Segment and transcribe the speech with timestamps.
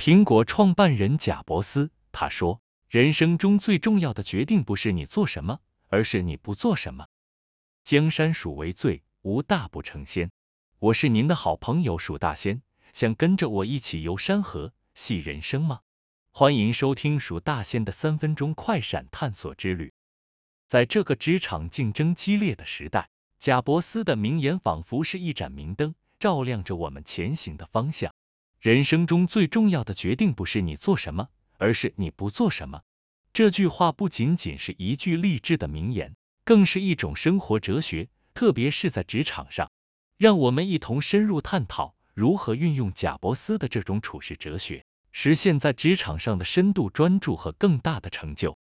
[0.00, 7.06] 苹果创办人贾伯斯他说：“人生中最重要的决定不是你做什么，而是你不做什么。”
[7.84, 10.30] 江山鼠为最，无大不成仙。
[10.78, 12.62] 我是您的好朋友鼠大仙，
[12.94, 15.80] 想跟着我一起游山河，戏人生吗？
[16.30, 19.92] 欢迎收听鼠大仙的三分钟快闪探索之旅。
[20.66, 28.14] 在这个职场竞争激烈的时代，贾伯斯的名言仿佛是一盏明灯，照亮着我们前行的方向。
[28.60, 32.82] 人生中最重要的决定不是你做什么，而是你不做什么。
[33.32, 36.14] 这句话不仅仅是一句励志的名言，
[36.44, 39.70] 更是一种生活哲学，特别是在职场上。
[40.18, 48.58] 让我们一同深入探讨如何运用贾伯斯的这种处世哲学，实现在职场上的深度专注和更大的成就。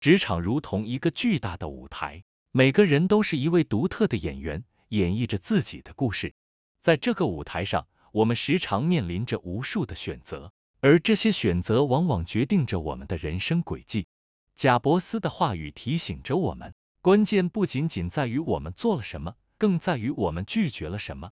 [0.00, 6.34] 职场如同一个巨大的舞台，每个人都是一位独特的演员，演绎着自己的故事。
[6.80, 14.06] 在这个舞台上，我们时常面临着无数的选择，而这些选择往往决定着我们的人生轨迹。
[14.54, 21.30] 贾伯斯的话语提醒着我们，关键不仅仅在于我们做了什么，更在于我们拒绝了什么。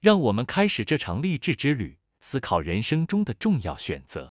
[0.00, 4.32] 让我们开始这场励志之旅，思考人生中的重要选择。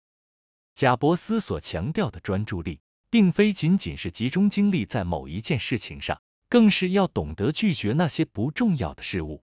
[0.76, 9.42] 贾伯斯所强调的专注力，并非仅仅是集中精力在某一件事情上，更是要懂得拒绝那些不重要的事物。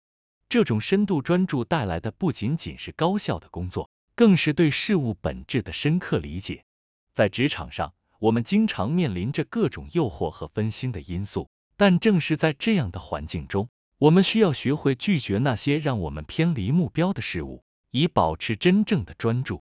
[0.51, 6.65] 这种深度专注带来的不仅仅是高效的工作，更是对事物本质的深刻理解。
[7.13, 19.63] 在职场上，我们经常面临着各种诱惑和分心的因素，但正是在这样的环境中，我们需要学会拒绝那些让我们偏离目标的事物，以保持真正的专注。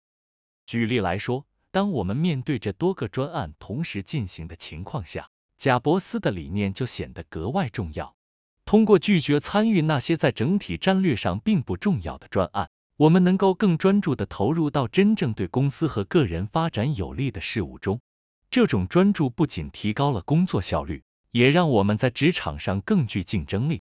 [0.66, 8.16] 举例来说，当我们面对着多个专案同时进行的情况下，贾伯斯的理念就显得格外重要。
[8.70, 18.00] 通过拒绝参与那些在整体战略上并不重要的专案，我们能够更专注的投入到真正对公司和个人发展有利的事物中。
[18.52, 23.82] 这种专注不仅提高了工作效率，也让我们在职场上更具竞争力。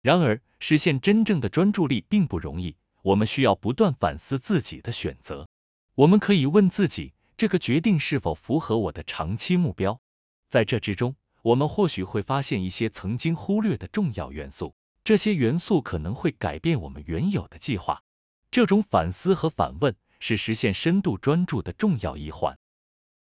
[0.00, 5.48] 然而，实现真正的专注力并不容易，我们需要不断反思自己的选择。
[5.96, 9.98] 我们可以问自己，这个决定是否符合我的长期目标？
[10.46, 11.16] 在这之中。
[11.44, 14.74] 我们或许会发现一些曾经忽略的重要元素，
[15.04, 18.02] 这些元素可能会改变我们原有的计划。
[18.50, 22.58] 这种反思和反问是实现深度专注的重要一环。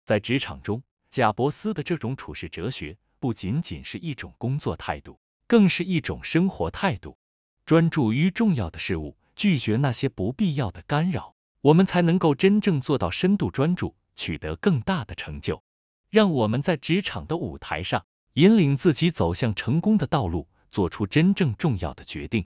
[0.05, 7.17] 在职场中，贾伯斯的这种处事哲学不仅仅是一种工作态度，更是一种生活态度。
[7.65, 15.61] 专注于重要的事物，拒绝那些不必要的干扰，我们才能够真正做到深度专注，取得更大的成就。
[16.09, 22.45] 让我们在职场的舞台上引领自己走向成功的道路，做出真正重要的决定。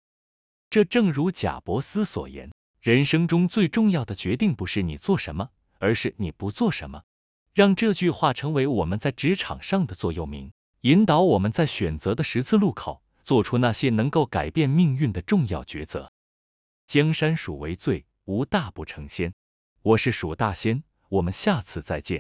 [0.71, 7.03] 这正如贾伯斯所言，人生中最重要的决定不是你做什么，而是你不做什么。
[7.55, 16.11] 让这句话成为我们在职场上的座右铭，引导我们在选择的十字路口做出那些能够改变命运的重要抉择。
[16.87, 19.35] 江山属为最，无大不成仙。
[19.83, 22.11] 我是蜀大仙，我们下次再见。